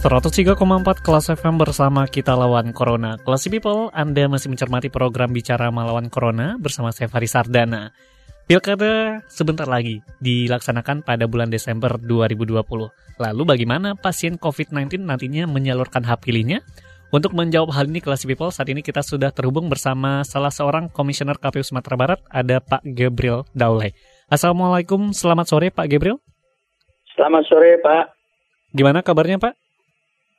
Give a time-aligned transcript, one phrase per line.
[0.00, 3.20] Empat kelas FM bersama kita lawan Corona.
[3.20, 7.92] Kelas People, Anda masih mencermati program Bicara Melawan Corona bersama saya Faris Sardana.
[8.48, 12.64] Pilkada sebentar lagi dilaksanakan pada bulan Desember 2020.
[13.20, 16.64] Lalu bagaimana pasien COVID-19 nantinya menyalurkan hak pilihnya?
[17.12, 21.36] Untuk menjawab hal ini Kelas People, saat ini kita sudah terhubung bersama salah seorang komisioner
[21.36, 23.92] KPU Sumatera Barat, ada Pak Gabriel Daule.
[24.32, 26.16] Assalamualaikum, selamat sore Pak Gabriel.
[27.12, 28.16] Selamat sore Pak.
[28.72, 29.59] Gimana kabarnya Pak?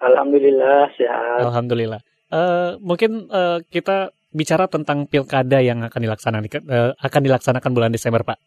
[0.01, 1.45] Alhamdulillah sehat.
[1.45, 2.01] Alhamdulillah.
[2.31, 8.25] Uh, mungkin uh, kita bicara tentang pilkada yang akan dilaksanakan uh, akan dilaksanakan bulan Desember,
[8.25, 8.39] Pak.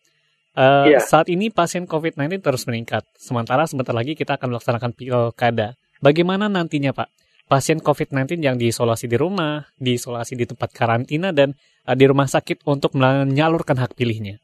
[0.55, 1.01] Uh, ya.
[1.03, 3.07] Saat ini pasien COVID-19 terus meningkat.
[3.19, 5.79] Sementara sebentar lagi kita akan melaksanakan pilkada.
[5.99, 7.11] Bagaimana nantinya, Pak?
[7.45, 11.53] Pasien COVID-19 yang diisolasi di rumah, diisolasi di tempat karantina dan
[11.87, 14.41] uh, di rumah sakit untuk menyalurkan hak pilihnya.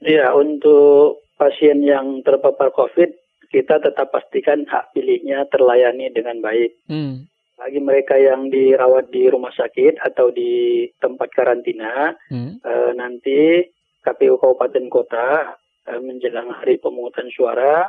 [0.00, 3.23] Iya, untuk pasien yang terpapar COVID
[3.54, 6.74] kita tetap pastikan hak pilihnya terlayani dengan baik.
[6.90, 7.30] Hmm.
[7.54, 12.58] Bagi mereka yang dirawat di rumah sakit atau di tempat karantina, hmm.
[12.58, 13.62] eh, nanti
[14.02, 15.54] KPU Kabupaten Kota
[15.86, 17.86] eh, menjelang hari pemungutan suara,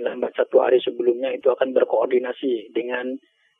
[0.00, 3.12] lambat satu hari sebelumnya itu akan berkoordinasi dengan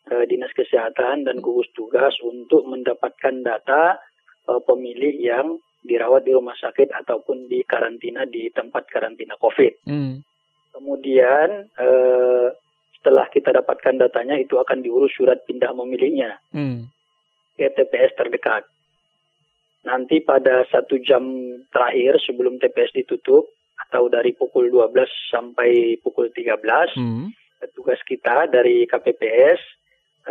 [0.09, 4.01] eh, Dinas Kesehatan dan gugus tugas untuk mendapatkan data
[4.49, 9.85] eh, pemilih yang dirawat di rumah sakit ataupun di karantina di tempat karantina COVID.
[9.85, 10.25] Hmm.
[11.13, 12.49] Kemudian eh,
[12.97, 16.89] setelah kita dapatkan datanya itu akan diurus surat pindah memilihnya hmm.
[17.61, 18.65] ke TPS terdekat.
[19.85, 21.21] Nanti pada satu jam
[21.69, 23.45] terakhir sebelum TPS ditutup
[23.77, 27.29] atau dari pukul 12 sampai pukul 13, hmm.
[27.61, 29.61] petugas kita dari KPPS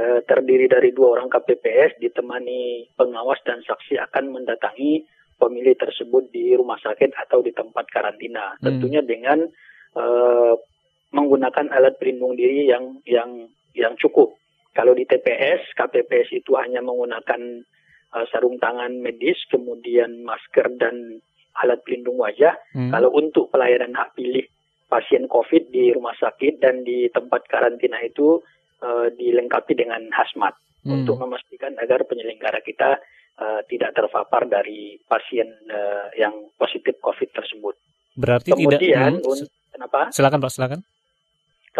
[0.01, 5.05] eh, terdiri dari dua orang KPPS ditemani pengawas dan saksi akan mendatangi
[5.38, 8.57] pemilih tersebut di rumah sakit atau di tempat karantina.
[8.57, 8.66] Hmm.
[8.66, 9.45] Tentunya dengan
[9.94, 10.53] uh,
[11.31, 14.35] menggunakan alat pelindung diri yang yang yang cukup.
[14.75, 17.63] Kalau di TPS, KPPS itu hanya menggunakan
[18.11, 21.23] uh, sarung tangan medis, kemudian masker dan
[21.55, 22.59] alat pelindung wajah.
[22.75, 22.91] Hmm.
[22.91, 24.43] Kalau untuk pelayanan hak pilih
[24.91, 28.43] pasien COVID di rumah sakit dan di tempat karantina itu
[28.83, 30.51] uh, dilengkapi dengan hazmat
[30.83, 30.91] hmm.
[30.91, 32.99] untuk memastikan agar penyelenggara kita
[33.39, 37.79] uh, tidak terpapar dari pasien uh, yang positif COVID tersebut.
[38.19, 39.23] Berarti Kemudian, tidak.
[39.23, 40.11] Hmm, Kenapa?
[40.11, 40.79] Silakan Pak, silakan.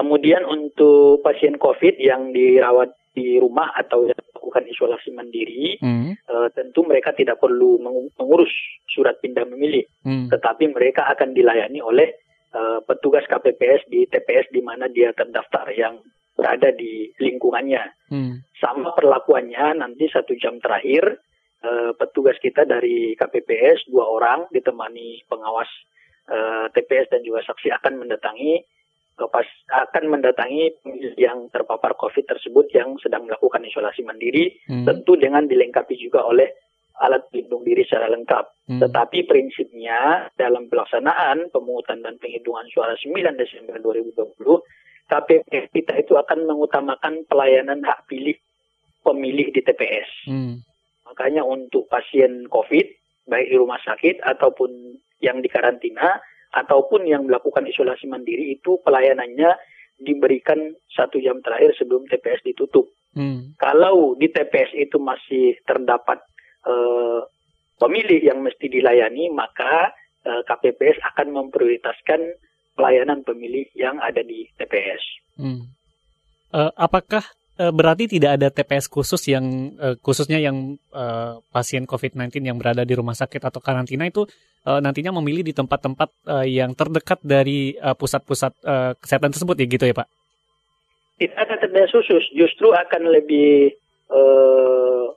[0.02, 6.26] Kemudian untuk pasien COVID yang dirawat di rumah atau yang melakukan isolasi mandiri, hmm.
[6.26, 7.78] uh, tentu mereka tidak perlu
[8.18, 8.50] mengurus
[8.90, 10.34] surat pindah memilih, hmm.
[10.34, 12.18] tetapi mereka akan dilayani oleh
[12.50, 16.02] uh, petugas KPPS di TPS di mana dia terdaftar yang
[16.34, 18.10] berada di lingkungannya.
[18.10, 18.42] Hmm.
[18.58, 21.22] Sama perlakuannya nanti satu jam terakhir
[21.62, 25.70] uh, petugas kita dari KPPS dua orang ditemani pengawas
[26.26, 28.66] uh, TPS dan juga saksi akan mendatangi
[29.30, 30.82] akan mendatangi
[31.20, 34.88] yang terpapar COVID tersebut yang sedang melakukan isolasi mandiri, hmm.
[34.88, 36.50] tentu dengan dilengkapi juga oleh
[37.02, 38.46] alat pelindung diri secara lengkap.
[38.70, 38.80] Hmm.
[38.82, 44.38] Tetapi prinsipnya dalam pelaksanaan pemungutan dan penghitungan suara 9 Desember 2020,
[45.12, 48.38] KPP kita itu akan mengutamakan pelayanan hak pilih
[49.02, 50.10] pemilih di TPS.
[50.30, 50.62] Hmm.
[51.10, 52.88] Makanya untuk pasien COVID,
[53.28, 59.56] baik di rumah sakit ataupun yang dikarantina ataupun yang melakukan isolasi mandiri itu pelayanannya
[60.02, 62.92] diberikan satu jam terakhir sebelum TPS ditutup.
[63.16, 63.56] Hmm.
[63.60, 66.20] Kalau di TPS itu masih terdapat
[66.66, 67.24] uh,
[67.78, 69.90] pemilih yang mesti dilayani, maka
[70.22, 72.22] eh, KPPS akan memprioritaskan
[72.78, 75.02] pelayanan pemilih yang ada di TPS.
[75.42, 75.66] Hmm.
[76.54, 82.42] Uh, apakah Eh, berarti tidak ada TPS khusus yang uh, khususnya yang uh, pasien COVID-19
[82.42, 84.26] yang berada di rumah sakit atau karantina itu
[84.66, 89.86] uh, nantinya memilih di tempat-tempat uh, yang terdekat dari pusat-pusat uh, kesehatan tersebut ya gitu
[89.86, 90.08] ya Pak?
[91.22, 93.78] Tidak ada TPS khusus, justru akan lebih
[94.10, 95.14] uh,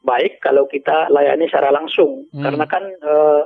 [0.00, 2.40] baik kalau kita layani secara langsung hmm.
[2.40, 3.42] karena kan uh,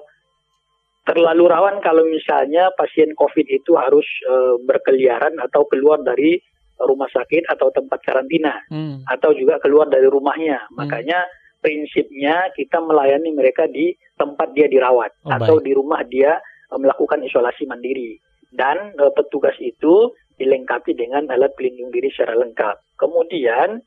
[1.05, 6.41] terlalu rawan kalau misalnya pasien COVID itu harus uh, berkeliaran atau keluar dari
[6.83, 9.07] rumah sakit atau tempat karantina hmm.
[9.07, 10.67] atau juga keluar dari rumahnya.
[10.71, 10.85] Hmm.
[10.85, 11.25] Makanya
[11.63, 15.65] prinsipnya kita melayani mereka di tempat dia dirawat oh, atau baik.
[15.65, 16.37] di rumah dia
[16.71, 18.21] uh, melakukan isolasi mandiri
[18.53, 22.99] dan uh, petugas itu dilengkapi dengan alat pelindung diri secara lengkap.
[22.99, 23.81] Kemudian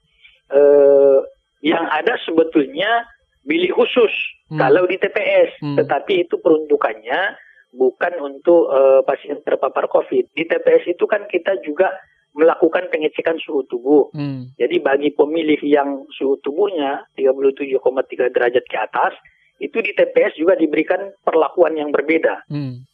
[0.51, 1.19] uh,
[1.61, 3.07] yang ada sebetulnya
[3.47, 4.11] bilik khusus
[4.51, 4.59] hmm.
[4.59, 5.77] kalau di TPS, hmm.
[5.79, 7.35] tetapi itu peruntukannya
[7.75, 10.33] bukan untuk uh, pasien terpapar COVID.
[10.33, 11.91] Di TPS itu kan kita juga
[12.37, 14.13] melakukan pengecekan suhu tubuh.
[14.13, 14.53] Hmm.
[14.61, 19.17] Jadi bagi pemilih yang suhu tubuhnya 37,3 derajat ke atas,
[19.57, 22.45] itu di TPS juga diberikan perlakuan yang berbeda.
[22.45, 22.85] Hmm.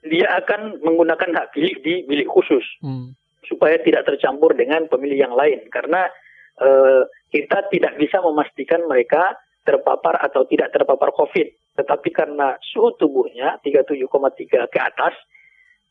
[0.00, 3.12] Dia akan menggunakan hak pilih di bilik khusus hmm.
[3.44, 6.08] supaya tidak tercampur dengan pemilih yang lain karena
[6.56, 9.36] uh, kita tidak bisa memastikan mereka
[9.68, 11.76] terpapar atau tidak terpapar COVID.
[11.76, 15.12] Tetapi karena suhu tubuhnya 37,3 ke atas,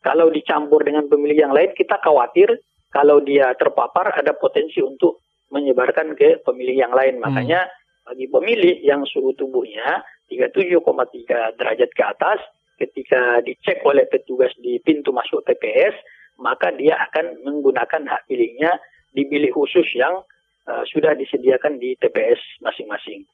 [0.02, 2.50] kalau dicampur dengan pemilih yang lain, kita khawatir
[2.90, 7.18] kalau dia terpapar ada potensi untuk menyebarkan ke pemilih yang lain.
[7.18, 7.30] Hmm.
[7.30, 7.70] Makanya
[8.06, 12.38] bagi pemilih yang suhu tubuhnya 37,3 derajat ke atas,
[12.78, 15.94] ketika dicek oleh petugas di pintu masuk TPS,
[16.40, 18.80] maka dia akan menggunakan hak pilihnya
[19.12, 20.22] di bilik khusus yang
[20.70, 23.26] uh, sudah disediakan di TPS masing-masing.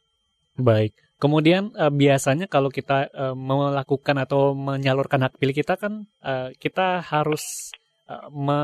[0.56, 0.96] Baik.
[1.16, 7.00] Kemudian uh, biasanya kalau kita uh, melakukan atau menyalurkan hak pilih kita kan uh, kita
[7.00, 7.72] harus
[8.08, 8.60] uh, me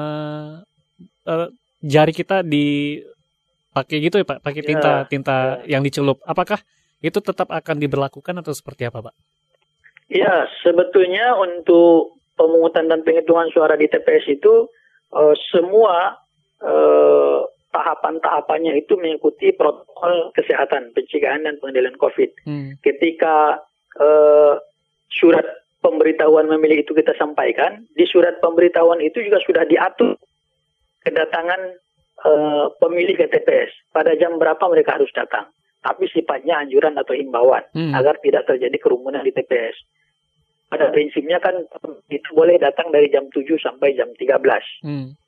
[1.27, 1.49] uh,
[1.83, 2.99] jari kita di
[3.73, 5.77] pakai gitu ya Pak, pakai tinta ya, tinta ya.
[5.77, 6.21] yang dicelup.
[6.29, 6.61] Apakah
[7.03, 9.15] itu tetap akan diberlakukan atau seperti apa Pak?
[10.13, 14.69] Ya, sebetulnya untuk pemungutan dan penghitungan suara di TPS itu
[15.17, 16.21] uh, semua
[16.61, 22.31] uh, tahapan-tahapannya itu mengikuti protokol kesehatan, pencegahan dan pengendalian COVID.
[22.45, 22.77] Hmm.
[22.85, 23.65] Ketika
[23.97, 24.61] uh,
[25.09, 25.49] surat
[25.81, 30.21] pemberitahuan memilih itu kita sampaikan, di surat pemberitahuan itu juga sudah diatur
[31.03, 31.61] kedatangan
[32.25, 35.51] uh, pemilih ke TPS pada jam berapa mereka harus datang.
[35.83, 37.91] Tapi sifatnya anjuran atau himbauan hmm.
[37.99, 39.75] agar tidak terjadi kerumunan di TPS.
[40.71, 41.59] Pada prinsipnya kan
[42.09, 44.87] itu boleh datang dari jam 7 sampai jam 13.
[44.87, 45.19] Hmm.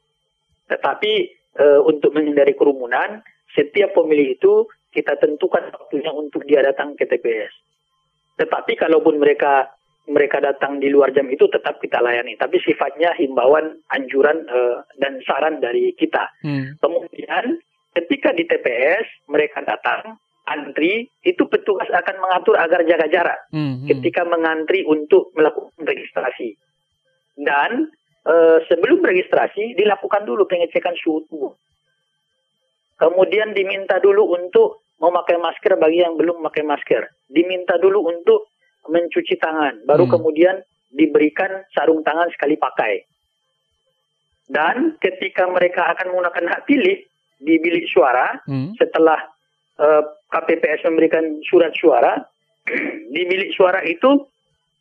[0.71, 1.13] Tetapi
[1.59, 3.21] uh, untuk menghindari kerumunan,
[3.53, 7.51] setiap pemilih itu kita tentukan waktunya untuk dia datang ke TPS.
[8.39, 9.74] Tetapi kalaupun mereka
[10.05, 12.37] mereka datang di luar jam itu tetap kita layani.
[12.37, 16.29] Tapi sifatnya himbauan, anjuran uh, dan saran dari kita.
[16.45, 16.77] Hmm.
[16.77, 17.61] Kemudian
[17.97, 23.41] ketika di TPS mereka datang antri, itu petugas akan mengatur agar jaga jarak.
[23.49, 23.89] Hmm, hmm.
[23.97, 26.53] Ketika mengantri untuk melakukan registrasi.
[27.35, 27.89] Dan
[28.29, 31.53] uh, sebelum registrasi dilakukan dulu pengecekan suhu tubuh.
[32.95, 37.11] Kemudian diminta dulu untuk memakai masker bagi yang belum memakai masker.
[37.27, 38.54] Diminta dulu untuk
[38.89, 40.13] mencuci tangan, baru hmm.
[40.13, 40.57] kemudian
[40.95, 43.03] diberikan sarung tangan sekali pakai.
[44.45, 47.01] Dan ketika mereka akan menggunakan hak pilih
[47.41, 48.77] di bilik suara, hmm.
[48.77, 49.19] setelah
[49.81, 52.21] uh, eh, KPPS memberikan surat suara,
[53.15, 54.29] di bilik suara itu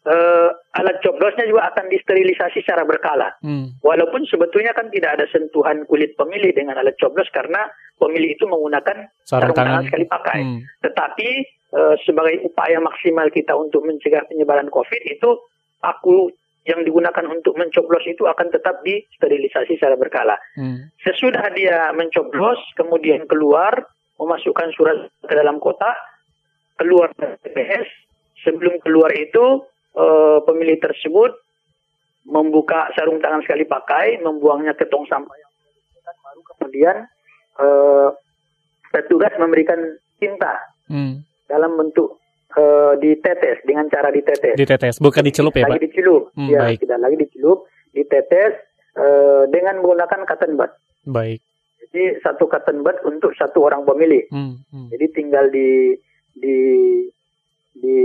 [0.07, 3.31] uh, alat coblosnya juga akan disterilisasi secara berkala.
[3.39, 3.75] Hmm.
[3.79, 7.67] Walaupun sebetulnya kan tidak ada sentuhan kulit pemilih dengan alat coblos karena
[7.99, 9.71] pemilih itu menggunakan sarung, sarung tangan.
[9.79, 10.39] tangan sekali pakai.
[10.43, 10.59] Hmm.
[10.83, 11.29] Tetapi
[11.73, 15.41] Eh, sebagai upaya maksimal kita untuk mencegah penyebaran COVID itu
[15.81, 16.29] aku
[16.69, 20.37] yang digunakan untuk mencoblos itu akan tetap disterilisasi secara berkala.
[20.53, 20.93] Hmm.
[21.01, 23.89] Sesudah dia mencoblos, kemudian keluar,
[24.21, 25.97] memasukkan surat ke dalam kotak,
[26.77, 27.89] keluar dari TPS.
[28.45, 29.65] Sebelum keluar itu,
[29.97, 31.33] uh, pemilih tersebut
[32.29, 35.51] membuka sarung tangan sekali pakai, membuangnya ke tong sampah yang
[36.21, 36.97] baru kemudian
[37.59, 38.13] uh,
[38.93, 39.79] petugas memberikan
[40.21, 40.53] tinta.
[40.85, 42.23] Hmm dalam bentuk
[42.57, 44.55] uh, ditetes dengan cara ditetes.
[44.55, 45.77] Ditetes, bukan dicelup ya, Pak?
[45.77, 46.23] Lagi dicelup.
[46.37, 46.77] Hmm, ya, baik.
[46.85, 47.59] tidak lagi dicelup,
[47.93, 48.53] ditetes
[48.97, 50.71] uh, dengan menggunakan cotton bud.
[51.09, 51.39] Baik.
[51.83, 54.25] Jadi satu cotton bud untuk satu orang pemilih.
[54.33, 54.87] Hmm, hmm.
[54.93, 55.93] Jadi tinggal di
[56.33, 56.57] di
[57.73, 57.99] di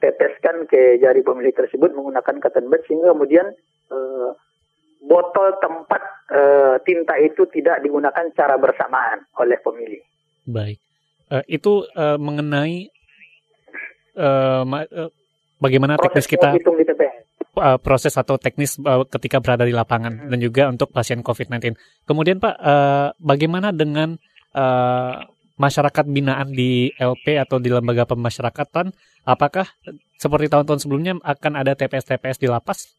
[0.00, 3.46] teteskan ke jari pemilih tersebut menggunakan cotton bud sehingga kemudian
[3.92, 4.30] uh,
[5.04, 10.00] botol tempat uh, tinta itu tidak digunakan secara bersamaan oleh pemilih.
[10.48, 10.80] Baik
[11.30, 12.90] uh, itu uh, mengenai
[14.18, 15.10] uh, uh,
[15.62, 16.48] bagaimana proses teknis kita
[17.58, 20.28] uh, proses atau teknis uh, ketika berada di lapangan hmm.
[20.30, 21.74] dan juga untuk pasien COVID-19.
[22.06, 24.18] Kemudian Pak, uh, bagaimana dengan
[24.54, 25.22] uh,
[25.54, 28.90] masyarakat binaan di LP atau di lembaga pemasyarakatan?
[29.24, 29.70] Apakah
[30.18, 32.90] seperti tahun-tahun sebelumnya akan ada TPS-TPS di lapas?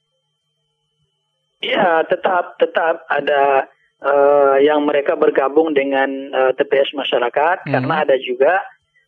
[1.64, 3.66] Iya, tetap tetap ada
[4.02, 7.72] uh, yang mereka bergabung dengan uh, eh, TPS masyarakat hmm.
[7.72, 8.60] karena ada juga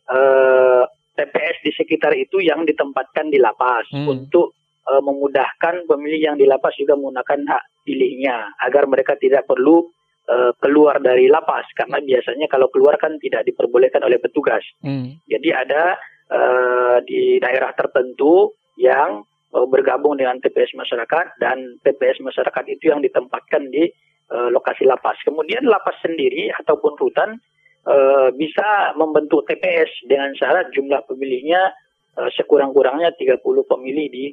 [0.08, 0.84] uh, eh,
[1.18, 4.06] TPS di sekitar itu yang ditempatkan di lapas hmm.
[4.06, 4.54] untuk
[4.86, 9.82] uh, memudahkan pemilih yang di lapas juga menggunakan hak pilihnya agar mereka tidak perlu
[10.30, 14.62] uh, keluar dari lapas karena biasanya kalau keluar kan tidak diperbolehkan oleh petugas.
[14.86, 15.18] Hmm.
[15.26, 15.98] Jadi ada
[16.30, 23.74] uh, di daerah tertentu yang bergabung dengan TPS masyarakat dan TPS masyarakat itu yang ditempatkan
[23.74, 23.90] di
[24.32, 25.20] uh, lokasi lapas.
[25.24, 27.40] Kemudian lapas sendiri ataupun rutan
[27.88, 31.72] uh, bisa membentuk TPS dengan syarat jumlah pemilihnya
[32.20, 34.26] uh, sekurang-kurangnya 30 pemilih di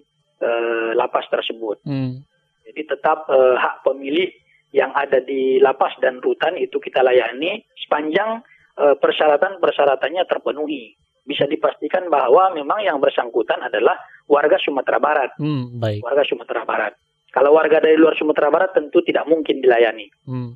[0.43, 1.83] uh, lapas tersebut.
[1.87, 2.23] Hmm.
[2.65, 4.33] Jadi tetap uh, hak pemilih
[4.75, 8.43] yang ada di lapas dan rutan itu kita layani sepanjang
[8.81, 10.99] uh, persyaratan-persyaratannya terpenuhi.
[11.25, 13.97] Bisa dipastikan bahwa memang yang bersangkutan adalah
[14.29, 15.31] warga Sumatera Barat.
[15.41, 16.05] Hmm, baik.
[16.05, 16.93] Warga Sumatera Barat.
[17.35, 20.07] Kalau warga dari luar Sumatera Barat tentu tidak mungkin dilayani.
[20.23, 20.55] Hmm.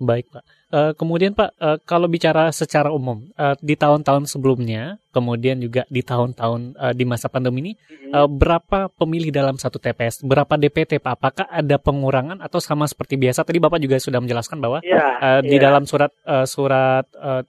[0.00, 0.44] Baik, Pak.
[0.72, 6.00] Uh, kemudian Pak, uh, kalau bicara secara umum uh, di tahun-tahun sebelumnya, kemudian juga di
[6.00, 7.72] tahun-tahun uh, di masa pandemi ini,
[8.16, 10.24] uh, berapa pemilih dalam satu TPS?
[10.24, 11.12] Berapa DPT Pak?
[11.20, 13.44] Apakah ada pengurangan atau sama seperti biasa?
[13.44, 15.44] Tadi Bapak juga sudah menjelaskan bahwa ya, uh, ya.
[15.44, 17.44] di dalam surat uh, surat uh,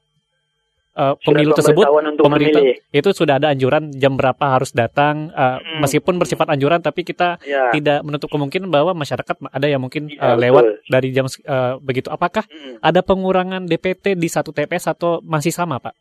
[1.01, 1.85] uh, pemilu tersebut
[2.21, 2.93] pemerintah memilih.
[2.93, 5.81] itu sudah ada anjuran jam berapa harus datang uh, hmm.
[5.81, 7.73] meskipun bersifat anjuran tapi kita ya.
[7.73, 10.91] tidak menutup kemungkinan bahwa masyarakat ada yang mungkin ya, uh, lewat betul.
[10.93, 12.85] dari jam uh, begitu apakah hmm.
[12.85, 15.97] ada pengurangan DPT di satu TPS atau masih sama Pak?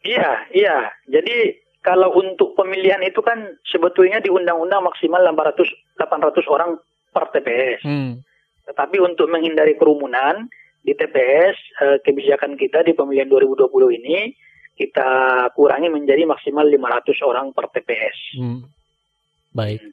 [0.00, 0.76] Iya, iya.
[1.08, 6.70] Jadi kalau untuk pemilihan itu kan sebetulnya di undang-undang maksimal 800 800 orang
[7.12, 7.84] per TPS.
[7.84, 8.20] Hmm.
[8.68, 10.48] Tetapi untuk menghindari kerumunan
[10.80, 14.32] di TPS eh, kebijakan kita di pemilihan 2020 ini
[14.80, 15.10] kita
[15.52, 18.40] kurangi menjadi maksimal 500 orang per TPS.
[18.40, 18.64] Hmm.
[19.52, 19.84] Baik.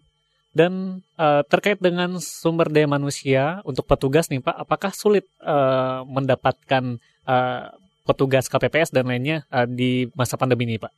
[0.56, 6.98] Dan uh, terkait dengan sumber daya manusia untuk petugas nih Pak, apakah sulit uh, mendapatkan
[7.29, 7.70] uh,
[8.08, 10.89] petugas KPPS dan lainnya uh, di masa pandemi ini Pak?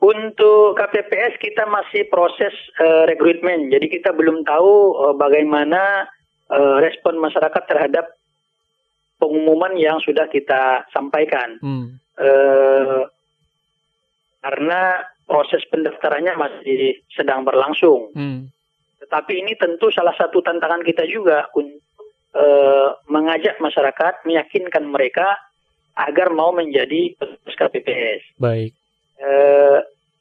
[0.00, 6.06] Untuk KPPS kita masih proses uh, rekrutmen, jadi kita belum tahu uh, bagaimana
[6.52, 8.16] uh, respon masyarakat terhadap
[9.26, 11.58] pengumuman yang sudah kita sampaikan.
[11.58, 11.98] Hmm.
[12.14, 12.30] E,
[14.38, 18.14] karena proses pendaftarannya masih sedang berlangsung.
[18.14, 18.46] Hmm.
[19.02, 21.82] Tetapi ini tentu salah satu tantangan kita juga untuk
[22.30, 22.46] e,
[23.10, 25.34] mengajak masyarakat, meyakinkan mereka
[25.98, 28.22] agar mau menjadi petugas KPPS.
[28.38, 28.70] Baik.
[29.18, 29.32] E,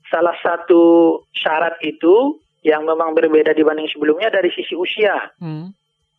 [0.09, 5.29] salah satu syarat itu yang memang berbeda dibanding sebelumnya dari sisi usia.
[5.37, 5.69] Hmm.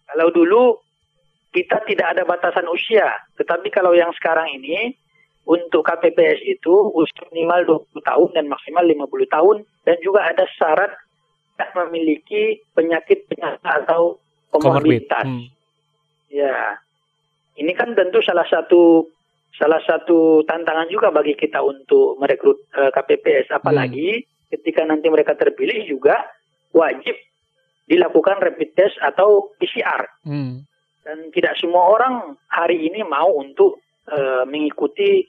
[0.06, 0.78] Kalau dulu
[1.56, 3.08] kita tidak ada batasan usia.
[3.40, 4.92] Tetapi kalau yang sekarang ini
[5.48, 9.56] untuk KPPS itu usia minimal 20 tahun dan maksimal 50 tahun
[9.88, 10.92] dan juga ada syarat
[11.56, 14.20] tidak memiliki penyakit penyakit atau
[14.52, 15.24] komorbiditas.
[15.24, 15.48] Hmm.
[16.28, 16.76] Ya.
[17.56, 19.08] Ini kan tentu salah satu
[19.56, 24.52] salah satu tantangan juga bagi kita untuk merekrut uh, eh, KPPS apalagi hmm.
[24.52, 26.20] ketika nanti mereka terpilih juga
[26.76, 27.16] wajib
[27.88, 30.04] dilakukan rapid test atau PCR.
[30.26, 30.68] Hmm.
[31.06, 33.78] Dan tidak semua orang hari ini mau untuk
[34.10, 35.22] uh, mengikuti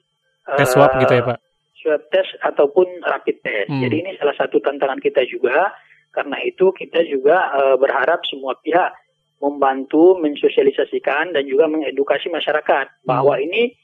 [0.49, 1.37] uh, tes swab gitu ya Pak?
[1.77, 3.69] Swab test ataupun rapid test.
[3.69, 3.85] Hmm.
[3.85, 5.69] Jadi ini salah satu tantangan kita juga.
[6.09, 8.89] Karena itu kita juga uh, berharap semua pihak
[9.37, 13.05] membantu mensosialisasikan dan juga mengedukasi masyarakat hmm.
[13.05, 13.77] bahwa ini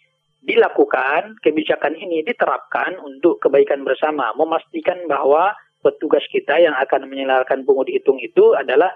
[0.43, 7.88] dilakukan, kebijakan ini diterapkan untuk kebaikan bersama, memastikan bahwa petugas kita yang akan menyelarakan pungut
[7.88, 8.91] hitung itu adalah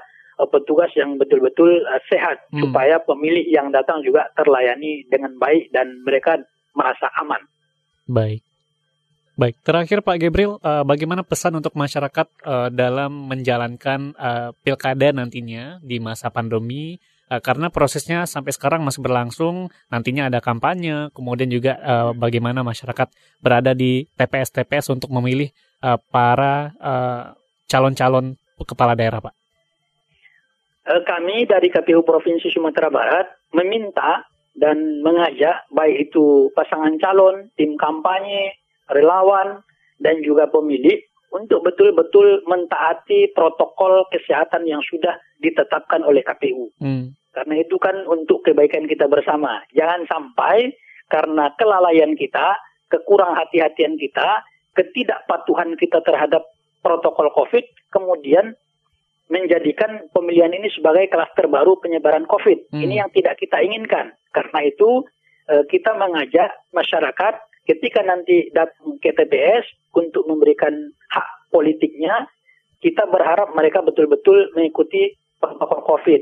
[0.45, 2.61] petugas yang betul-betul uh, sehat hmm.
[2.61, 6.37] supaya pemilih yang datang juga terlayani dengan baik dan mereka
[6.77, 7.41] merasa aman.
[8.05, 8.45] Baik.
[9.37, 15.77] Baik, terakhir Pak Gabriel, uh, bagaimana pesan untuk masyarakat uh, dalam menjalankan uh, pilkada nantinya
[15.85, 16.97] di masa pandemi?
[17.29, 23.13] Uh, karena prosesnya sampai sekarang masih berlangsung, nantinya ada kampanye, kemudian juga uh, bagaimana masyarakat
[23.37, 25.53] berada di TPS-TPS untuk memilih
[25.85, 26.73] uh, para
[27.69, 29.36] calon-calon uh, kepala daerah, Pak.
[30.87, 34.23] Eh, kami dari KPU Provinsi Sumatera Barat meminta
[34.55, 38.55] dan mengajak baik itu pasangan calon, tim kampanye,
[38.87, 39.59] relawan,
[39.99, 40.95] dan juga pemilih
[41.35, 46.71] untuk betul-betul mentaati protokol kesehatan yang sudah ditetapkan oleh KPU.
[46.79, 47.11] Hmm.
[47.35, 49.61] Karena itu kan untuk kebaikan kita bersama.
[49.75, 50.71] Jangan sampai
[51.11, 52.55] karena kelalaian kita,
[52.87, 54.41] kekurang hati-hatian kita,
[54.71, 56.47] ketidakpatuhan kita terhadap
[56.79, 58.55] protokol COVID, kemudian
[59.27, 62.71] menjadikan pemilihan ini sebagai klaster baru penyebaran COVID.
[62.71, 62.81] Hmm.
[62.83, 64.15] Ini yang tidak kita inginkan.
[64.31, 65.03] Karena itu
[65.51, 67.33] eh, kita mengajak masyarakat
[67.67, 70.71] ketika nanti datang ke TPS untuk memberikan
[71.11, 72.31] hak politiknya,
[72.79, 75.11] kita berharap mereka betul-betul mengikuti
[75.43, 76.21] protokol COVID.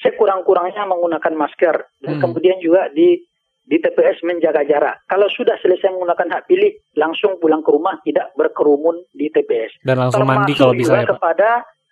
[0.00, 2.22] Sekurang-kurangnya menggunakan masker dan hmm.
[2.22, 3.22] kemudian juga di
[3.70, 5.06] di TPS menjaga jarak.
[5.06, 9.78] Kalau sudah selesai menggunakan hak pilih, langsung pulang ke rumah, tidak berkerumun di TPS.
[9.86, 11.10] Dan langsung Termasuk mandi kalau bisa ya, Pak.
[11.14, 11.48] kepada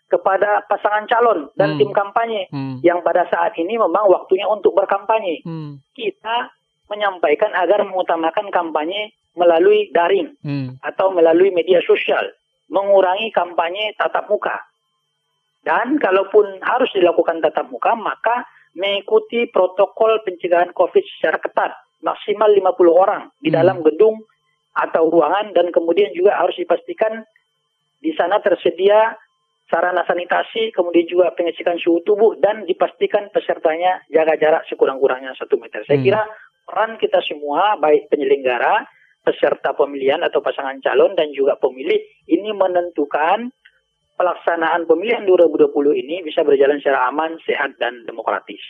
[0.08, 1.78] kepada pasangan calon dan hmm.
[1.84, 2.80] tim kampanye hmm.
[2.80, 5.44] yang pada saat ini memang waktunya untuk berkampanye.
[5.44, 5.84] Hmm.
[5.92, 6.48] Kita
[6.88, 10.80] menyampaikan agar mengutamakan kampanye melalui daring hmm.
[10.80, 12.24] atau melalui media sosial.
[12.68, 14.52] mengurangi kampanye tatap muka.
[15.64, 18.44] Dan kalaupun harus dilakukan tatap muka, maka
[18.76, 21.72] mengikuti protokol pencegahan COVID secara ketat,
[22.04, 23.56] maksimal 50 orang di hmm.
[23.56, 24.20] dalam gedung
[24.76, 27.24] atau ruangan dan kemudian juga harus dipastikan
[27.98, 29.16] di sana tersedia
[29.68, 35.84] sarana sanitasi, kemudian juga pengecekan suhu tubuh dan dipastikan pesertanya jaga jarak sekurang-kurangnya satu meter.
[35.84, 36.06] Saya hmm.
[36.08, 36.22] kira
[36.64, 38.88] peran kita semua, baik penyelenggara,
[39.20, 42.00] peserta pemilihan atau pasangan calon dan juga pemilih,
[42.32, 43.52] ini menentukan
[44.16, 48.60] pelaksanaan pemilihan 2020 ini bisa berjalan secara aman, sehat, dan demokratis.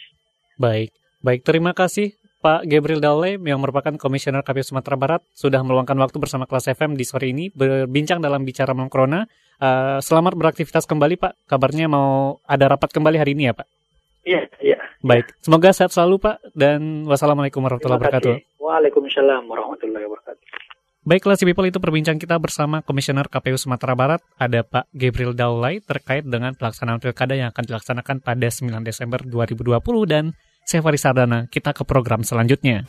[0.59, 0.91] Baik,
[1.23, 1.47] baik.
[1.47, 6.47] Terima kasih Pak Gabriel Daule yang merupakan Komisioner KPU Sumatera Barat sudah meluangkan waktu bersama
[6.47, 9.27] kelas FM di sore ini berbincang dalam bicara malam corona.
[9.59, 11.51] Uh, selamat beraktivitas kembali Pak.
[11.51, 13.67] Kabarnya mau ada rapat kembali hari ini ya Pak?
[14.23, 14.79] Iya, iya.
[15.03, 18.35] Baik, semoga sehat selalu Pak dan wassalamualaikum warahmatullahi wabarakatuh.
[18.63, 20.45] Waalaikumsalam warahmatullahi wabarakatuh.
[21.03, 25.83] Baiklah si people itu perbincangan kita bersama Komisioner KPU Sumatera Barat, ada Pak Gabriel Daulay
[25.83, 29.75] terkait dengan pelaksanaan pilkada yang akan dilaksanakan pada 9 Desember 2020
[30.07, 30.39] dan
[30.69, 32.85] saya Faris Sardana, kita ke program selanjutnya.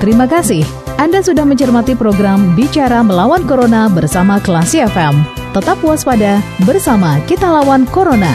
[0.00, 0.64] Terima kasih.
[0.96, 5.20] Anda sudah mencermati program Bicara Melawan Corona bersama Klasi FM.
[5.52, 8.32] Tetap waspada, bersama kita lawan Corona.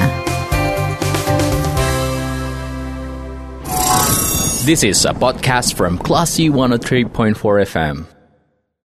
[4.70, 7.34] This is a podcast from Classy 103.4
[7.66, 8.19] FM.